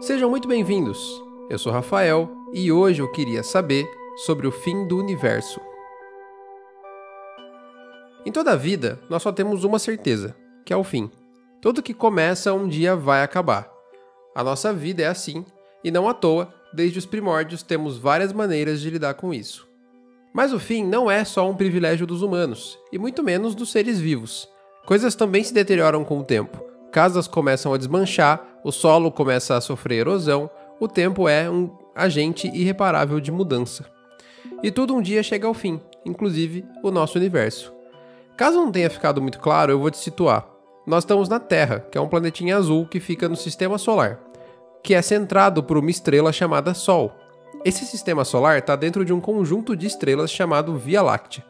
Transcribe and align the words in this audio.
Sejam 0.00 0.30
muito 0.30 0.46
bem-vindos. 0.46 1.20
Eu 1.50 1.58
sou 1.58 1.72
Rafael 1.72 2.30
e 2.54 2.70
hoje 2.70 3.02
eu 3.02 3.10
queria 3.10 3.42
saber 3.42 3.84
sobre 4.24 4.46
o 4.46 4.52
fim 4.52 4.86
do 4.86 4.96
universo. 4.96 5.60
Em 8.24 8.30
toda 8.30 8.52
a 8.52 8.56
vida, 8.56 9.00
nós 9.10 9.24
só 9.24 9.32
temos 9.32 9.64
uma 9.64 9.80
certeza, 9.80 10.36
que 10.64 10.72
é 10.72 10.76
o 10.76 10.84
fim. 10.84 11.10
Tudo 11.60 11.82
que 11.82 11.92
começa 11.92 12.54
um 12.54 12.68
dia 12.68 12.94
vai 12.94 13.24
acabar. 13.24 13.68
A 14.36 14.44
nossa 14.44 14.72
vida 14.72 15.02
é 15.02 15.06
assim, 15.06 15.44
e 15.82 15.90
não 15.90 16.08
à 16.08 16.14
toa, 16.14 16.54
desde 16.72 17.00
os 17.00 17.04
primórdios 17.04 17.64
temos 17.64 17.98
várias 17.98 18.32
maneiras 18.32 18.80
de 18.80 18.90
lidar 18.90 19.14
com 19.14 19.34
isso. 19.34 19.66
Mas 20.32 20.52
o 20.52 20.60
fim 20.60 20.84
não 20.84 21.10
é 21.10 21.24
só 21.24 21.50
um 21.50 21.56
privilégio 21.56 22.06
dos 22.06 22.22
humanos, 22.22 22.78
e 22.92 22.98
muito 23.00 23.20
menos 23.24 23.52
dos 23.52 23.72
seres 23.72 23.98
vivos. 23.98 24.48
Coisas 24.86 25.16
também 25.16 25.42
se 25.42 25.52
deterioram 25.52 26.04
com 26.04 26.20
o 26.20 26.24
tempo. 26.24 26.67
Casas 26.90 27.28
começam 27.28 27.72
a 27.74 27.76
desmanchar, 27.76 28.42
o 28.64 28.72
solo 28.72 29.12
começa 29.12 29.56
a 29.56 29.60
sofrer 29.60 30.00
erosão, 30.00 30.50
o 30.80 30.88
tempo 30.88 31.28
é 31.28 31.50
um 31.50 31.70
agente 31.94 32.48
irreparável 32.48 33.20
de 33.20 33.30
mudança. 33.30 33.84
E 34.62 34.70
tudo 34.70 34.94
um 34.94 35.02
dia 35.02 35.22
chega 35.22 35.46
ao 35.46 35.54
fim, 35.54 35.80
inclusive 36.04 36.64
o 36.82 36.90
nosso 36.90 37.18
universo. 37.18 37.72
Caso 38.36 38.56
não 38.56 38.72
tenha 38.72 38.88
ficado 38.88 39.20
muito 39.20 39.38
claro, 39.38 39.72
eu 39.72 39.78
vou 39.78 39.90
te 39.90 39.98
situar. 39.98 40.46
Nós 40.86 41.04
estamos 41.04 41.28
na 41.28 41.38
Terra, 41.38 41.80
que 41.90 41.98
é 41.98 42.00
um 42.00 42.08
planetinha 42.08 42.56
azul 42.56 42.86
que 42.86 43.00
fica 43.00 43.28
no 43.28 43.36
sistema 43.36 43.76
solar, 43.76 44.18
que 44.82 44.94
é 44.94 45.02
centrado 45.02 45.62
por 45.62 45.76
uma 45.76 45.90
estrela 45.90 46.32
chamada 46.32 46.72
Sol. 46.72 47.12
Esse 47.64 47.84
sistema 47.84 48.24
solar 48.24 48.58
está 48.58 48.76
dentro 48.76 49.04
de 49.04 49.12
um 49.12 49.20
conjunto 49.20 49.76
de 49.76 49.86
estrelas 49.86 50.30
chamado 50.30 50.76
Via 50.76 51.02
Láctea, 51.02 51.44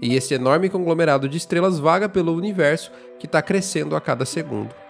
e 0.00 0.14
esse 0.14 0.34
enorme 0.34 0.68
conglomerado 0.68 1.28
de 1.28 1.36
estrelas 1.36 1.78
vaga 1.78 2.08
pelo 2.08 2.34
universo 2.34 2.92
que 3.18 3.26
está 3.26 3.40
crescendo 3.42 3.96
a 3.96 4.00
cada 4.00 4.24
segundo. 4.24 4.83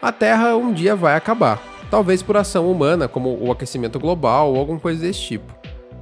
A 0.00 0.12
Terra 0.12 0.56
um 0.56 0.72
dia 0.72 0.94
vai 0.94 1.16
acabar, 1.16 1.60
talvez 1.90 2.22
por 2.22 2.36
ação 2.36 2.70
humana, 2.70 3.08
como 3.08 3.38
o 3.40 3.50
aquecimento 3.50 3.98
global 3.98 4.52
ou 4.52 4.58
alguma 4.58 4.78
coisa 4.78 5.00
desse 5.00 5.20
tipo. 5.20 5.54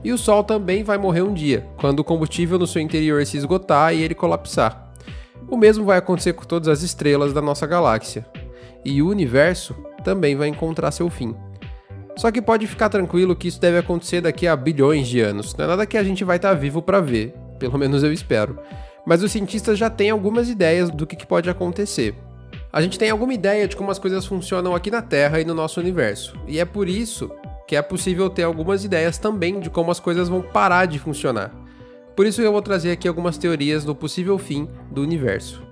E 0.02 0.12
o 0.12 0.18
Sol 0.18 0.42
também 0.42 0.82
vai 0.82 0.98
morrer 0.98 1.22
um 1.22 1.32
dia, 1.32 1.66
quando 1.78 2.00
o 2.00 2.04
combustível 2.04 2.58
no 2.58 2.66
seu 2.66 2.82
interior 2.82 3.24
se 3.24 3.36
esgotar 3.36 3.94
e 3.94 4.02
ele 4.02 4.14
colapsar. 4.14 4.92
O 5.48 5.56
mesmo 5.56 5.84
vai 5.84 5.96
acontecer 5.96 6.32
com 6.32 6.44
todas 6.44 6.68
as 6.68 6.82
estrelas 6.82 7.32
da 7.32 7.40
nossa 7.40 7.66
galáxia. 7.66 8.26
E 8.84 9.00
o 9.00 9.08
universo 9.08 9.74
também 10.02 10.36
vai 10.36 10.48
encontrar 10.48 10.90
seu 10.90 11.08
fim. 11.08 11.34
Só 12.16 12.30
que 12.30 12.42
pode 12.42 12.66
ficar 12.66 12.88
tranquilo 12.88 13.34
que 13.34 13.48
isso 13.48 13.60
deve 13.60 13.78
acontecer 13.78 14.20
daqui 14.20 14.46
a 14.46 14.56
bilhões 14.56 15.06
de 15.06 15.20
anos. 15.20 15.54
Não 15.54 15.64
é 15.64 15.68
nada 15.68 15.86
que 15.86 15.96
a 15.96 16.04
gente 16.04 16.24
vai 16.24 16.36
estar 16.36 16.50
tá 16.50 16.54
vivo 16.54 16.82
para 16.82 17.00
ver, 17.00 17.34
pelo 17.58 17.78
menos 17.78 18.02
eu 18.02 18.12
espero. 18.12 18.58
Mas 19.06 19.22
os 19.22 19.32
cientistas 19.32 19.78
já 19.78 19.88
têm 19.88 20.10
algumas 20.10 20.48
ideias 20.48 20.90
do 20.90 21.06
que, 21.06 21.16
que 21.16 21.26
pode 21.26 21.48
acontecer. 21.48 22.14
A 22.74 22.82
gente 22.82 22.98
tem 22.98 23.08
alguma 23.08 23.32
ideia 23.32 23.68
de 23.68 23.76
como 23.76 23.92
as 23.92 24.00
coisas 24.00 24.26
funcionam 24.26 24.74
aqui 24.74 24.90
na 24.90 25.00
Terra 25.00 25.40
e 25.40 25.44
no 25.44 25.54
nosso 25.54 25.78
universo. 25.78 26.36
E 26.44 26.58
é 26.58 26.64
por 26.64 26.88
isso 26.88 27.30
que 27.68 27.76
é 27.76 27.80
possível 27.80 28.28
ter 28.28 28.42
algumas 28.42 28.84
ideias 28.84 29.16
também 29.16 29.60
de 29.60 29.70
como 29.70 29.92
as 29.92 30.00
coisas 30.00 30.28
vão 30.28 30.42
parar 30.42 30.86
de 30.86 30.98
funcionar. 30.98 31.54
Por 32.16 32.26
isso 32.26 32.42
eu 32.42 32.50
vou 32.50 32.60
trazer 32.60 32.90
aqui 32.90 33.06
algumas 33.06 33.38
teorias 33.38 33.84
do 33.84 33.94
possível 33.94 34.36
fim 34.38 34.68
do 34.90 35.02
universo. 35.02 35.62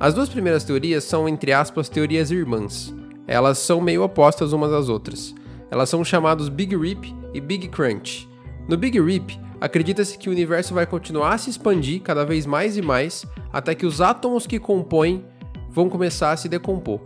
As 0.00 0.14
duas 0.14 0.30
primeiras 0.30 0.64
teorias 0.64 1.04
são, 1.04 1.28
entre 1.28 1.52
aspas, 1.52 1.90
teorias 1.90 2.30
irmãs. 2.30 2.94
Elas 3.26 3.58
são 3.58 3.78
meio 3.78 4.02
opostas 4.02 4.54
umas 4.54 4.72
às 4.72 4.88
outras. 4.88 5.34
Elas 5.70 5.90
são 5.90 6.02
chamadas 6.02 6.48
Big 6.48 6.74
Rip 6.74 7.14
e 7.34 7.40
Big 7.40 7.68
Crunch. 7.68 8.26
No 8.66 8.78
Big 8.78 8.98
Rip, 8.98 9.38
acredita-se 9.60 10.16
que 10.16 10.30
o 10.30 10.32
universo 10.32 10.72
vai 10.72 10.86
continuar 10.86 11.34
a 11.34 11.38
se 11.38 11.50
expandir 11.50 12.00
cada 12.00 12.24
vez 12.24 12.46
mais 12.46 12.78
e 12.78 12.82
mais 12.82 13.26
até 13.52 13.74
que 13.74 13.84
os 13.84 14.00
átomos 14.00 14.46
que 14.46 14.58
compõem 14.58 15.22
vão 15.76 15.90
começar 15.90 16.32
a 16.32 16.36
se 16.38 16.48
decompor. 16.48 16.98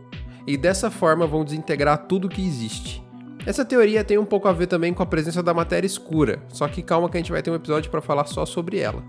E 0.46 0.56
dessa 0.56 0.92
forma 0.92 1.26
vão 1.26 1.44
desintegrar 1.44 2.06
tudo 2.06 2.28
que 2.28 2.40
existe. 2.40 3.02
Essa 3.44 3.64
teoria 3.64 4.04
tem 4.04 4.16
um 4.16 4.24
pouco 4.24 4.46
a 4.46 4.52
ver 4.52 4.68
também 4.68 4.94
com 4.94 5.02
a 5.02 5.06
presença 5.06 5.42
da 5.42 5.52
matéria 5.52 5.86
escura, 5.86 6.40
só 6.48 6.68
que 6.68 6.80
calma 6.80 7.08
que 7.10 7.16
a 7.16 7.20
gente 7.20 7.32
vai 7.32 7.42
ter 7.42 7.50
um 7.50 7.56
episódio 7.56 7.90
para 7.90 8.00
falar 8.00 8.26
só 8.26 8.46
sobre 8.46 8.78
ela. 8.78 9.02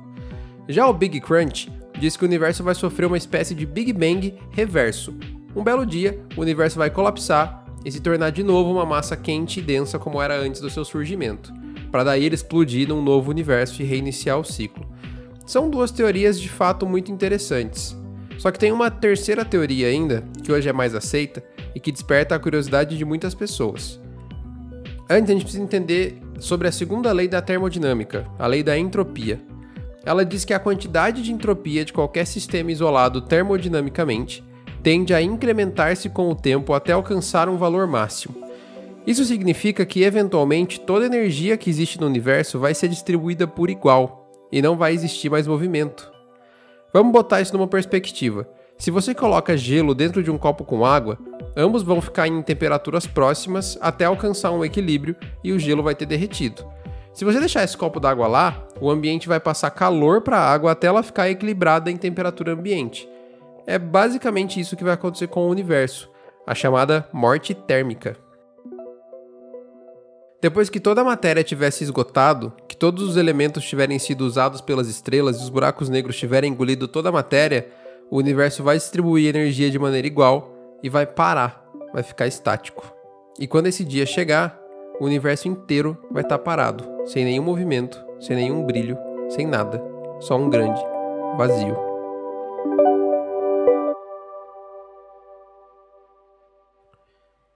Já 0.68 0.88
o 0.88 0.94
Big 0.94 1.22
Crunch 1.22 1.72
diz 2.00 2.18
que 2.18 2.24
o 2.24 2.28
universo 2.28 2.63
vai 2.63 2.74
sofrer 2.74 3.06
uma 3.06 3.18
espécie 3.18 3.53
de 3.53 3.68
Big 3.68 3.94
Bang 3.94 4.36
reverso, 4.50 5.13
um 5.56 5.63
belo 5.63 5.86
dia, 5.86 6.19
o 6.36 6.41
universo 6.41 6.80
vai 6.80 6.90
colapsar 6.90 7.63
e 7.86 7.91
se 7.91 8.00
tornar 8.00 8.31
de 8.31 8.41
novo 8.41 8.72
uma 8.72 8.86
massa 8.86 9.16
quente 9.16 9.59
e 9.59 9.63
densa 9.63 10.00
como 10.00 10.19
era 10.19 10.40
antes 10.40 10.59
do 10.59 10.72
seu 10.72 10.84
surgimento, 10.84 11.53
para 11.91 12.03
daí 12.03 12.24
ele 12.24 12.36
explodir 12.36 12.88
num 12.88 13.03
novo 13.03 13.30
universo 13.30 13.81
e 13.81 13.86
reiniciar 13.86 14.40
o 14.40 14.44
ciclo. 14.44 14.88
São 15.46 15.69
duas 15.69 15.91
teorias 15.91 16.40
de 16.40 16.50
fato 16.50 16.88
muito 16.88 17.12
interessantes. 17.12 18.00
Só 18.41 18.50
que 18.50 18.57
tem 18.57 18.72
uma 18.72 18.90
terceira 18.90 19.46
teoria 19.46 19.85
ainda, 19.85 20.24
que 20.44 20.52
hoje 20.52 20.68
é 20.68 20.74
mais 20.74 20.96
aceita 20.96 21.44
e 21.75 21.79
que 21.79 21.91
desperta 21.91 22.34
a 22.34 22.40
curiosidade 22.40 22.97
de 22.97 23.06
muitas 23.06 23.35
pessoas. 23.35 24.02
Antes, 25.07 25.29
a 25.29 25.34
gente 25.34 25.44
precisa 25.44 25.62
entender 25.62 26.19
sobre 26.40 26.68
a 26.68 26.72
segunda 26.72 27.12
lei 27.12 27.28
da 27.28 27.40
termodinâmica, 27.40 28.25
a 28.40 28.47
lei 28.47 28.63
da 28.63 28.75
entropia. 28.75 29.40
Ela 30.03 30.25
diz 30.25 30.44
que 30.44 30.56
a 30.56 30.59
quantidade 30.59 31.22
de 31.22 31.31
entropia 31.31 31.85
de 31.85 31.94
qualquer 31.94 32.25
sistema 32.25 32.72
isolado 32.72 33.22
termodinamicamente 33.22 34.44
tende 34.81 35.13
a 35.13 35.22
incrementar-se 35.22 36.09
com 36.09 36.28
o 36.28 36.35
tempo 36.35 36.74
até 36.74 36.94
alcançar 36.94 37.47
um 37.47 37.57
valor 37.57 37.85
máximo. 37.85 38.34
Isso 39.06 39.24
significa 39.24 39.85
que, 39.85 40.01
eventualmente, 40.01 40.80
toda 40.80 41.06
energia 41.06 41.57
que 41.57 41.69
existe 41.69 42.01
no 42.01 42.07
universo 42.07 42.57
vai 42.57 42.74
ser 42.74 42.88
distribuída 42.88 43.46
por 43.46 43.69
igual 43.69 44.31
e 44.51 44.63
não 44.63 44.75
vai 44.75 44.94
existir 44.96 45.30
mais 45.30 45.46
movimento. 45.46 46.12
Vamos 46.94 47.13
botar 47.13 47.41
isso 47.41 47.53
numa 47.53 47.68
perspectiva. 47.68 48.47
Se 48.78 48.90
você 48.91 49.13
coloca 49.13 49.56
gelo 49.56 49.94
dentro 49.94 50.24
de 50.24 50.31
um 50.31 50.38
copo 50.38 50.66
com 50.66 50.85
água, 50.85 51.18
ambos 51.56 51.84
vão 51.84 52.02
ficar 52.02 52.28
em 52.28 52.41
temperaturas 52.41 53.06
próximas 53.06 53.78
até 53.79 54.06
alcançar 54.06 54.52
um 54.52 54.66
equilíbrio 54.66 55.16
e 55.44 55.53
o 55.53 55.59
gelo 55.59 55.84
vai 55.84 55.96
ter 55.96 56.06
derretido. 56.06 56.66
Se 57.13 57.24
você 57.24 57.40
deixar 57.40 57.63
esse 57.63 57.78
copo 57.78 58.00
d'água 58.00 58.28
lá, 58.28 58.68
o 58.80 58.90
ambiente 58.90 59.28
vai 59.28 59.40
passar 59.40 59.69
calor 59.69 60.22
para 60.22 60.38
a 60.38 60.51
água 60.51 60.72
até 60.72 60.88
ela 60.88 61.03
ficar 61.03 61.30
equilibrada 61.30 61.91
em 61.91 61.97
temperatura 61.97 62.53
ambiente. 62.53 63.07
É 63.68 63.78
basicamente 63.78 64.59
isso 64.59 64.75
que 64.75 64.84
vai 64.84 64.94
acontecer 64.94 65.28
com 65.28 65.41
o 65.41 65.50
universo, 65.50 66.09
a 66.47 66.56
chamada 66.56 67.07
morte 67.13 67.53
térmica. 67.53 68.18
Depois 70.41 70.69
que 70.69 70.80
toda 70.80 71.01
a 71.01 71.06
matéria 71.06 71.44
tivesse 71.44 71.84
esgotado, 71.84 72.51
todos 72.81 73.08
os 73.08 73.16
elementos 73.16 73.64
tiverem 73.64 74.00
sido 74.00 74.22
usados 74.22 74.59
pelas 74.59 74.88
estrelas 74.88 75.40
e 75.40 75.44
os 75.44 75.50
buracos 75.50 75.88
negros 75.88 76.18
tiverem 76.18 76.52
engolido 76.52 76.88
toda 76.88 77.09
a 77.09 77.12
matéria, 77.12 77.69
o 78.09 78.18
universo 78.18 78.64
vai 78.64 78.75
distribuir 78.75 79.30
energia 79.30 79.69
de 79.69 79.78
maneira 79.78 80.08
igual 80.08 80.52
e 80.81 80.90
vai 80.90 81.06
parar, 81.06 81.64
vai 81.94 82.02
ficar 82.02 82.25
estático. 82.25 82.92
E 83.38 83.46
quando 83.46 83.68
esse 83.68 83.86
dia 83.86 84.03
chegar, 84.03 84.59
o 85.00 85.06
universo 85.06 85.47
inteiro 85.47 85.96
vai 86.09 86.24
estar 86.24 86.40
parado, 86.40 86.84
sem 87.06 87.24
nenhum 87.24 87.44
movimento, 87.44 88.03
sem 88.19 88.36
nenhum 88.36 88.66
brilho, 88.66 88.98
sem 89.30 89.46
nada, 89.46 89.80
só 90.19 90.36
um 90.36 90.50
grande 90.50 90.81
vazio. 91.38 91.78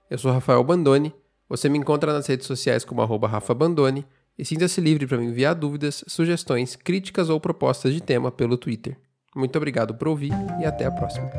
Eu 0.08 0.20
sou 0.20 0.32
Rafael 0.32 0.64
Bandone. 0.64 1.16
Você 1.50 1.68
me 1.68 1.80
encontra 1.80 2.14
nas 2.14 2.28
redes 2.28 2.46
sociais 2.46 2.86
como 2.86 3.02
arroba 3.02 3.28
Rafa 3.28 3.56
Bandone 3.56 4.06
e 4.38 4.46
sinta-se 4.46 4.82
livre 4.82 5.08
para 5.08 5.18
me 5.18 5.26
enviar 5.26 5.56
dúvidas, 5.56 6.04
sugestões, 6.08 6.76
críticas 6.76 7.30
ou 7.30 7.40
propostas 7.40 7.94
de 7.94 8.02
tema 8.02 8.32
pelo 8.32 8.58
Twitter. 8.58 8.98
Muito 9.36 9.56
obrigado 9.58 9.94
por 9.96 10.08
ouvir 10.08 10.32
e 10.62 10.66
até 10.66 10.86
a 10.86 10.92
próxima. 10.92 11.30